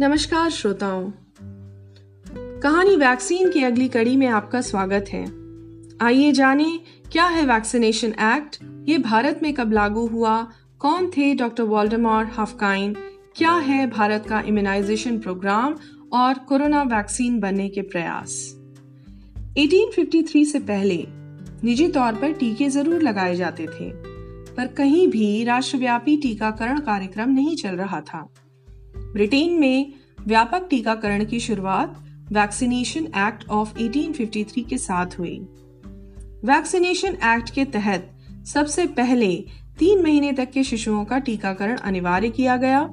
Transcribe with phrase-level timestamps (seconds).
[0.00, 1.10] नमस्कार श्रोताओं।
[2.62, 5.24] कहानी वैक्सीन की अगली कड़ी में आपका स्वागत है।
[6.00, 6.80] आइए जानें,
[7.12, 8.58] क्या है वैक्सीनेशन एक्ट?
[8.88, 10.36] ये भारत में कब लागू हुआ?
[10.78, 12.94] कौन थे डॉक्टर वॉल्डेमॉर हफकाइन?
[13.36, 15.76] क्या है भारत का इम्यूनाइजेशन प्रोग्राम
[16.12, 18.38] और कोरोना वैक्सीन बनने के प्रयास?
[19.58, 21.04] 1853 से पहले
[21.64, 23.90] निजी तौर पर टीके ज़रूर लगाए जाते थे,
[24.52, 28.28] पर कहीं भी राष्ट्रव्यापी टीकाकरण कार्यक्रम नहीं चल रहा था।
[28.96, 29.92] ब्रिटेन में
[30.26, 35.38] व्यापक टीकाकरण की शुरुआत वैक्सीनेशन एक्ट ऑफ़ 1853 के साथ हुई।
[36.44, 38.12] वैक्सीनेशन एक्ट के तहत
[38.46, 39.36] सबसे पहले
[39.78, 42.90] तीन महीने तक के शिशुओं का टीकाकरण अनिवार्य किया गया,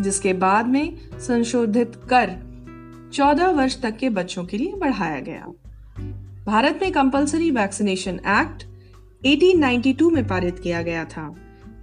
[0.00, 2.54] जिसके बाद में संशोधित कर
[3.12, 5.46] 14 वर्ष तक के बच्चों के लिए बढ़ाया गया।
[6.46, 8.64] भारत में कंपलसरी वैक्सीनेशन एक्ट
[9.26, 11.34] 1892 में पारित किया गया था।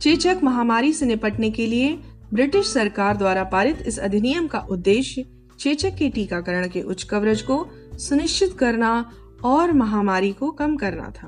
[0.02, 2.00] चेचक महामारी से निपटने के लिए
[2.34, 5.26] ब्रिटिश सरकार द्वारा पारित इस अधिनियम का उद्देश्य
[5.60, 9.12] चेचक के टीकाकरण के उच्च कवरेज को सुनिश्चित करना
[9.44, 11.28] और महामारी को कम करना था।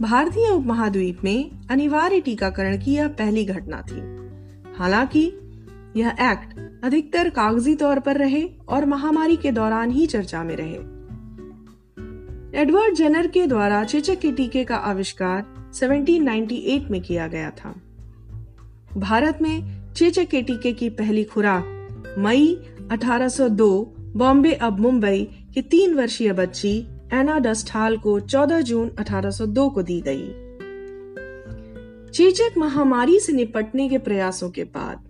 [0.00, 4.00] भारतीय उपमहाद्वीप में अनिवार्य टीकाकरण की यह पहली घटना थी।
[4.78, 5.32] हालाँकि,
[5.96, 10.98] यह एक्ट अधिकतर कागज़ी तौर पर रहे और महामारी के दौरान ही चर्चा में रहे।
[12.62, 17.74] एडवर्ड जेनर के द्वारा चेचक के टीके का आविष्कार 1798 में किया गया था।
[18.98, 21.64] भारत में चेचक के टीके की पहली खुराक,
[22.18, 22.56] मई
[22.92, 29.82] 1802 बॉम्बे अब मुंबई की तीन वर्षीय बच्ची एना डस्टाल को 14 जून 1802 को
[29.82, 30.28] दी गई
[32.10, 35.04] चेचक महामारी से निपटने के प्रयासों के बाद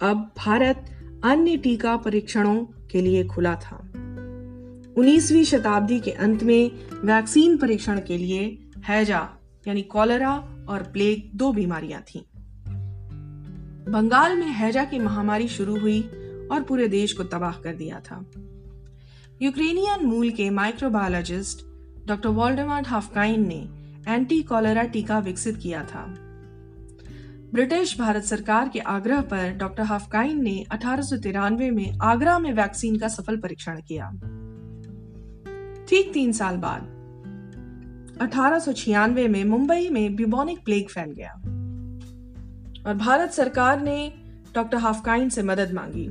[0.00, 0.90] अब भारत
[1.24, 2.56] अन्य टीका परीक्षणों
[2.90, 3.78] के लिए खुला था
[4.98, 6.70] 19वीं शताब्दी के अंत में
[7.04, 9.28] वैक्सीन परीक्षण के लिए हैजा,
[9.68, 10.32] यानी कॉलरा
[10.68, 12.20] और प्लेग दो बीमारियाँ थीं।
[13.88, 16.00] बंगाल में हैजा की महामारी शुरू हुई
[16.52, 18.24] और पूरे देश को तबाह कर दिया था।
[19.42, 21.66] यूक्रेनियन मूल के माइक्रोबायोलॉजिस्ट
[22.08, 23.68] डॉक्टर वॉल्डेमार्ट हाफकाइन ने
[24.08, 26.14] एंटी कॉलरा टीका विकसित किया था।
[27.52, 33.08] ब्रिटिश भारत सरकार के आग्रह पर डॉक्टर हाफकाइन ने अठारह में आगरा में वैक्सीन का
[33.08, 34.10] सफल परीक्षण किया।
[35.88, 36.82] ठीक तीन साल बाद,
[38.20, 41.53] अठारह में मुंबई में ब्यूबोनिक प्लेग फैल गया।
[42.86, 44.12] और भारत सरकार ने
[44.54, 46.08] डॉक्टर हाफकाइन से मदद मांगी।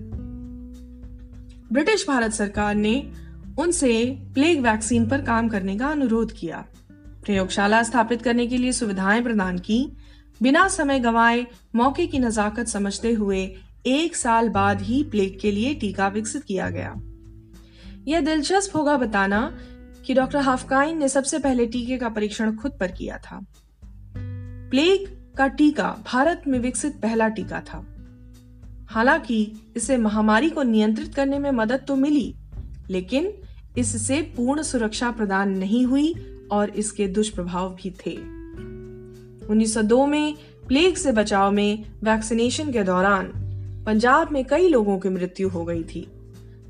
[1.73, 3.11] ब्रिटिश भारत सरकार ने
[3.59, 6.66] उनसे प्लेग वैक्सीन पर काम करने का अनुरोध किया।
[7.25, 9.97] प्रयोगशाला स्थापित करने के लिए सुविधाएँ प्रदान की।
[10.41, 13.55] बिना समय गंवाए मौके की नजाकत समझते हुए
[13.85, 16.95] एक साल बाद ही प्लेग के लिए टीका विकसित किया गया।
[18.07, 19.57] यह दिलचस्प होगा बताना
[20.05, 23.45] कि डॉक्टर हाफकाइन ने सबसे पहले टीके का परीक्षण खुद पर किया था।
[24.69, 27.85] प्लेग का टीका भारत में विकसित पहला टीका था।
[28.89, 32.33] हालाँकि इससे महामारी को नियंत्रित करने में मदद तो मिली,
[32.89, 33.31] लेकिन
[33.77, 36.13] इससे पूर्ण सुरक्षा प्रदान नहीं हुई
[36.51, 38.16] और इसके दुष्प्रभाव भी थे।
[39.47, 40.35] 1902 में
[40.67, 43.31] प्लेग से बचाव में वैक्सीनेशन के दौरान
[43.85, 46.07] पंजाब में कई लोगों की मृत्यु हो गई थी।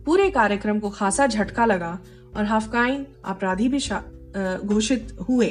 [0.06, 2.00] पूरे कार्यक्रम को खासा झटका लगा
[2.38, 3.80] और हाफकाइन अपराधी भी
[4.66, 5.50] घोषित हुए।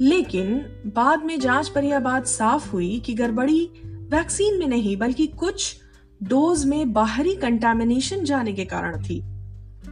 [0.00, 5.26] लेकिन बाद में जाँच पर यह बात साफ़ हुई कि गड़बड़ी वैक्सीन में नहीं, बल्कि
[5.26, 5.80] कुछ
[6.22, 9.24] डोज में बाहरी कंटामिनेशन जाने के कारण थी।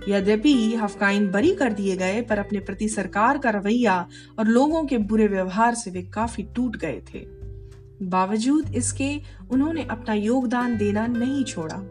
[0.09, 4.09] यद्यपि हफकाइन बरी कर दिए गए, पर अपने प्रति सरकार का रवैया
[4.39, 7.43] और लोगों के बुरे व्यवहार से वे काफ़ी टूट गए थे।
[8.03, 9.21] बावजूद इसके,
[9.51, 11.91] उन्होंने अपना योगदान देना नहीं छोड़ा।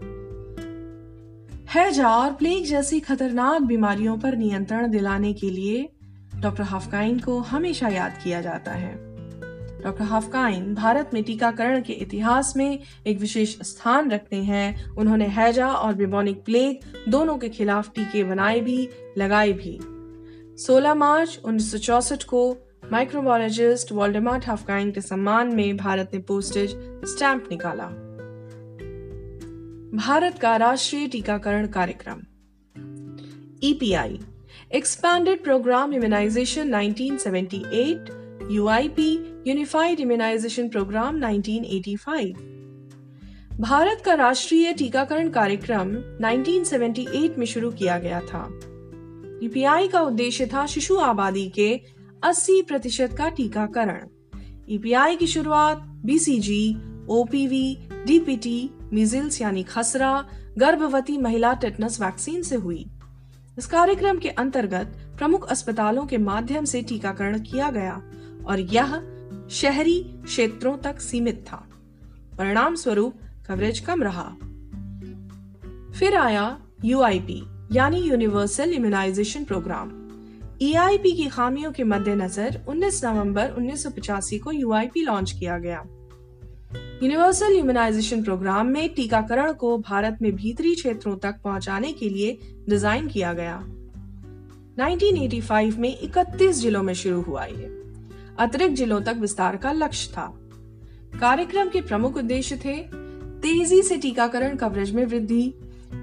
[1.70, 5.90] हैजा और प्लेग जैसी खतरनाक बीमारियों पर नियंत्रण दिलाने के लिए
[6.41, 9.12] डॉक्टर हाफकाइन को हमेशा याद किया जाता है।
[9.81, 15.68] डॉक्टर हाफकाइन भारत में टीकाकरण के इतिहास में एक विशेष स्थान रखते हैं। उन्होंने हैजा
[15.68, 19.80] और बिबोनिक प्लेग दोनों के खिलाफ टीके बनाए भी, लगाए भी।
[20.63, 21.88] 16 मार्च उन्नीस
[22.30, 22.57] को
[22.92, 26.69] माइक्रोबायोलॉजिस्ट वॉल्डेमार्ट हाफकाइन के सम्मान में भारत ने पोस्टेज
[27.06, 27.86] स्टैंप निकाला।
[29.98, 32.19] भारत का राष्ट्रीय टीकाकरण कार्यक्रम
[33.63, 34.19] EPI
[34.75, 39.07] expanded programme immunisation 1978 UIP
[39.47, 42.31] unified immunisation programme 1985
[43.59, 45.91] Bharat का राष्ट्रीय टीकाकरण कार्यक्रम
[46.23, 48.45] 1978 में शुरू किया गया था।
[49.44, 51.69] ईपीआई का उद्देश्य था शिशु आबादी के
[52.23, 54.07] 80 प्रतिशत का टीकाकरण।
[54.69, 56.77] ईपीआई की शुरुआत बीसीजी
[57.09, 60.25] ओपीवी डीपीटी मिजिल्स यानी खसरा,
[60.57, 62.85] गर्भवती महिला टेटनस वैक्सीन से हुई।
[63.57, 68.01] इस कार्यक्रम के अंतर्गत प्रमुख अस्पतालों के माध्यम से टीकाकरण किया गया
[68.45, 68.95] और यह
[69.50, 71.69] शहरी क्षेत्रों तक सीमित था।
[72.38, 73.13] परिणाम स्वरूप
[73.48, 74.30] कवरेज कम रहा।
[76.00, 79.92] फिर आया यूआईपी यानी यूनिवर्सल इम्यूनाइजेशन प्रोग्राम
[80.62, 85.83] ईआईपी की खामियों के मद्देनजर 19 नवंबर 1985 को यूआईपी लॉन्च किया गया।
[87.03, 92.38] यूनिवर्सल इम्यूनाइजेशन प्रोग्राम में टीकाकरण को भारत में भीतरी क्षेत्रों तक पहुँचाने के लिए
[92.69, 93.56] डिज़ाइन किया गया।
[94.80, 97.81] 1985 में 31 जिलों में शुरू हुआ ये।
[98.39, 100.25] अतिरिक्त जिलों तक विस्तार का लक्ष्य था।
[101.21, 102.77] कार्यक्रम के प्रमुख उद्देश्य थे
[103.42, 105.54] तेज़ी से टीकाकरण कवरेज में वृद्धि,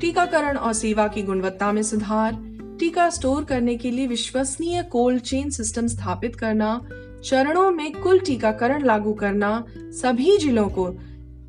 [0.00, 2.32] टीकाकरण और सेवा की गुणवत्ता में सुधार
[2.78, 6.88] टीका स्टोर करने के लिए विश्वसनीय कोल्ड चेन सिस्टम स्थापित करना,
[7.24, 10.96] चरणों में कुल टीकाकरण लागू करना, सभी जिलों को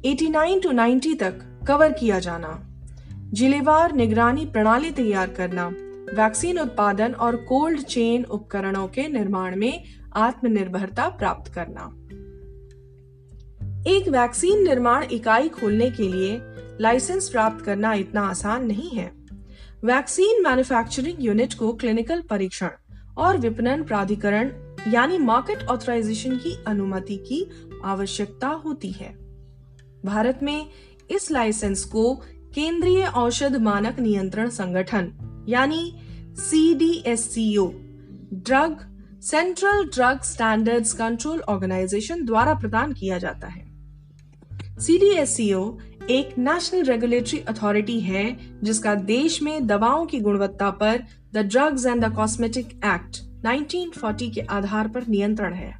[0.06, 2.66] 89 टू 90 तक कवर किया जाना।
[3.34, 5.68] जिलेवार निगरानी प्रणाली तैयार करना,
[6.24, 9.84] वैक्सीन उत्पादन और कोल्ड चेन उपकरणों के निर्माण में
[10.16, 11.96] आत्मनिर्भरता प्राप्त करना।
[13.88, 16.42] एक वैक्सीन निर्माण इकाई खोलने के लिए
[16.82, 19.19] लाइसेंस प्राप्त करना इतना आसान नहीं है।
[19.86, 22.70] वैक्सीन मैन्युफैक्चरिंग यूनिट को क्लिनिकल परीक्षण
[23.18, 24.50] और विपणन प्राधिकरण,
[24.88, 27.46] यानी मार्केट ऑथराइजेशन की अनुमति की
[27.86, 29.12] आवश्यकता होती है।
[30.06, 30.70] भारत में
[31.12, 32.14] इस लाइसेंस को
[32.56, 35.12] केंद्रीय औषध मानक नियंत्रण संगठन,
[35.50, 35.96] यानी
[36.40, 38.86] C D S drug
[39.22, 43.68] central drug standards control organisation द्वारा प्रदान किया जाता है।
[44.80, 45.64] सी डी एस सी ओ
[46.04, 51.04] एक नेशनल रेगुलेटरी अथॉरिटी है, जिसका देश में दवाओं की गुणवत्ता पर
[51.34, 55.80] the drugs and the cosmetic act 1940 के आधार पर नियंत्रण है।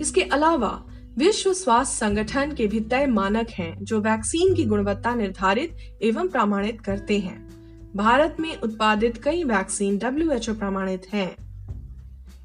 [0.00, 0.84] इसके अलावा,
[1.18, 6.80] विश्व स्वास्थ्य संगठन के भी तय मानक हैं, जो वैक्सीन की गुणवत्ता निर्धारित एवं प्रमाणित
[6.80, 7.48] करते हैं।
[7.96, 11.36] भारत में उत्पादित कई वैक्सीन WHO प्रमाणित हैं।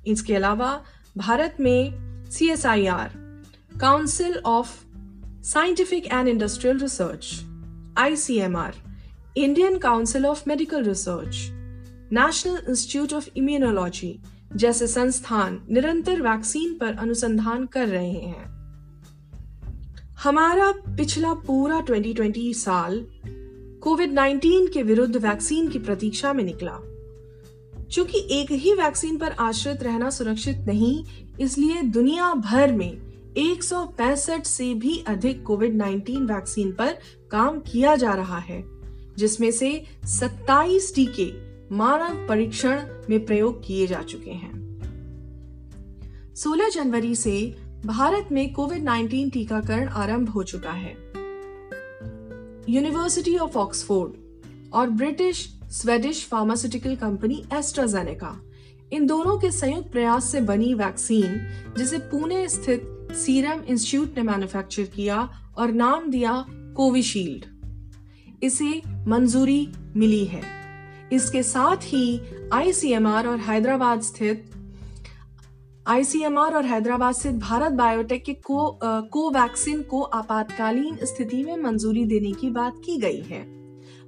[0.07, 0.83] इसके अलावा,
[1.17, 1.91] भारत में
[2.89, 3.09] R
[3.81, 4.92] council of
[5.43, 7.45] scientific and industrial research
[7.97, 8.75] ICMR
[9.37, 11.35] Indian council of medical research
[12.13, 14.19] national institute of immunology
[14.55, 18.45] जैसे संस्थान निरंतर वैक्सीन पर अनुसंधान कर रहे हैं।
[20.23, 23.05] हमारा पिछला पूरा 2020 साल
[23.81, 26.79] कोविड 19 के विरुद्ध वैक्सीन की प्रतीक्षा में निकला।
[27.91, 31.05] चूँकि एक ही वैक्सीन पर आश्रित रहना सुरक्षित नहीं,
[31.39, 36.97] इसलिए दुनिया भर में एक सौ पैंसठ से भी अधिक कोविड 19 वैक्सीन पर
[37.31, 38.63] काम किया जा रहा है,
[39.17, 41.31] जिसमें से 27 टीके
[41.75, 44.51] मानव परीक्षण में प्रयोग किए जा चुके हैं।
[46.35, 50.91] 16 जनवरी से भारत में कोविड 19 टीकाकरण आरंभ हो चुका है।
[52.69, 54.13] यूनिवर्सिटी ऑफ़ ऑक्सफोर्ड
[54.73, 58.41] और British Swedish pharmaceutical company AstraZeneca
[58.93, 61.47] इन दोनों के संयुक्त प्रयास से बनी वैक्सीन,
[61.77, 67.45] जिसे पुणे स्थित सीरम इंस्टीट्यूट ने मैन्युफैक्चर किया और नाम दिया कोविशील्ड।
[68.43, 70.41] इसे मंजूरी मिली है।
[71.13, 72.21] इसके साथ ही
[72.53, 74.49] आईसीएमआर और हैदराबाद स्थित,
[75.87, 82.31] आईसीएमआर और हैदराबाद स्थित भारत बायोटेक के को कोवैक्सीन को आपातकालीन स्थिति में मंजूरी देने
[82.31, 83.41] की बात की गई है।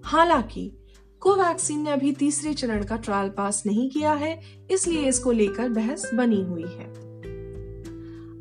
[0.03, 0.71] हालाँकि,
[1.19, 4.41] कोवैक्सीन ने अभी तीसरे चरण का ट्रायल पास नहीं किया है,
[4.71, 6.94] इसलिए इसको लेकर बहस बनी हुई है।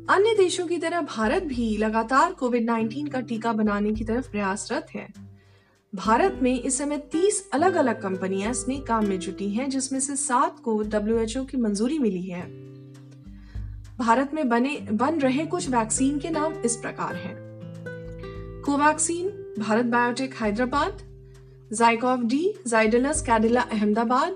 [0.09, 4.87] अन्य देशों की तरह भारत भी लगातार कोविड 19 का टीका बनाने की तरफ़ प्रयासरत
[4.95, 5.13] है।
[5.95, 10.15] भारत में इस समय 30 अलग अलग कंपनियाँ स्नेक काम में जुटी हैं, जिसमें से
[10.15, 12.41] सात को डब्ल्यू की मंजूरी मिली है।
[13.97, 17.35] भारत में बने, बन रहे कुछ वैक्सीन के नाम इस प्रकार हैं।
[18.61, 20.97] Covaxin, Bharat biotech Hyderabad
[21.73, 24.35] ZyCoV D Zydus Cadila Ahmedabad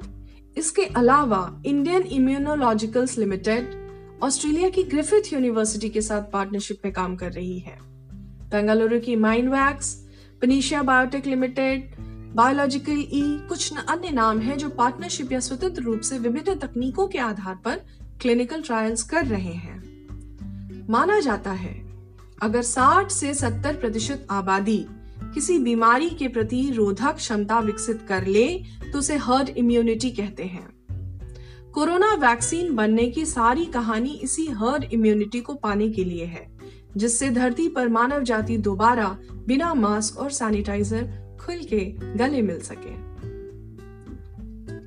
[0.58, 3.79] इसके अलावा इंडियन इम्यूनोलॉजिकल्स लिमिटेड
[4.24, 7.78] ऑस्ट्रेलिया की ग्रिफिथ यूनिवर्सिटी के साथ पार्टनरशिप में काम कर रही है।
[8.50, 9.16] बेंगलुरु की
[9.50, 9.94] Mynvax
[10.42, 11.96] Panacea Biotech limited,
[12.36, 17.18] biological E कुछ अन्य नाम हैं जो पार्टनरशिप या स्वतंत्र रूप से विभिन्न तकनीकों के
[17.18, 17.76] आधार पर
[18.22, 21.74] क्लिनिकल ट्रायल्स कर रहे हैं। माना जाता है,
[22.42, 24.86] अगर 60 से 70 प्रतिशत आबादी
[25.34, 28.48] किसी बीमारी के प्रति रोधक क्षमता विकसित कर ले
[28.92, 30.79] तो उसे हर्ड इम्यूनिटी कहते हैं।
[31.74, 36.58] कोरोना वैक्सीन बनने की सारी कहानी इसी हर्ड इम्यूनिटी को पाने के लिए है,
[36.98, 41.86] जिससे धरती पर मानव जाति दोबारा बिना मास्क और सैनिटाइजर खुल के
[42.18, 43.10] गले मिल सके।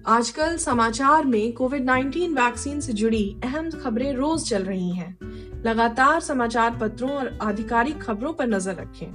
[0.06, 5.18] आजकल समाचार में कोविड 19 वैक्सीन से जुड़ी अहम खबरें रोज चल रही हैं।
[5.66, 9.10] लगातार समाचार पत्रों और आधिकारिक खबरों पर नज़र रखें।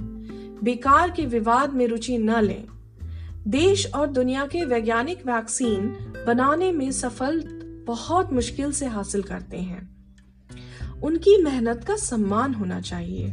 [0.64, 2.64] बेकार के विवाद में रुचि न लें।
[3.48, 5.88] देश और दुनिया के वैज्ञानिक वैक्सीन
[6.26, 7.57] बनाने में सफल
[7.88, 13.32] बहुत मुश्किल से हासिल करते हैं। उनकी मेहनत का सम्मान होना चाहिए।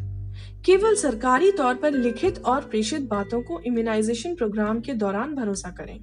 [0.65, 6.00] केवल सरकारी तौर पर लिखित और प्रेषित बातों को इम्यूनाइजेशन प्रोग्राम के दौरान भरोसा करें।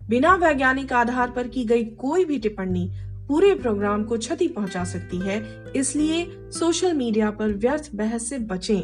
[0.00, 2.90] बिना वैज्ञानिक आधार पर की गई कोई भी टिप्पणी
[3.28, 5.42] पूरे प्रोग्राम को क्षति पहुँचा सकती है,
[5.76, 8.80] इसलिए सोशल मीडिया पर व्यर्थ बहस से बचें।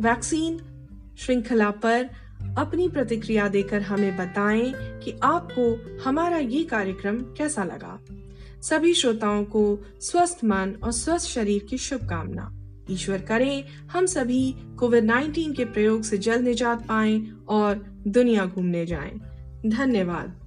[0.00, 0.58] वैक्सीन
[1.18, 2.08] श्रृंखला पर
[2.58, 8.00] अपनी प्रतिक्रिया देकर हमें बताएँ कि आपको हमारा ये कार्यक्रम कैसा लगा।
[8.62, 12.54] सभी श्रोताओं को स्वस्थ मन और स्वस्थ शरीर की शुभकामना।
[12.90, 18.86] ईश्वर करे, हम सभी कोविड 19 के प्रयोग से जल्द निजात पाएँ और दुनिया घूमने
[18.86, 19.20] जाएँ।
[19.66, 20.37] धन्यवाद।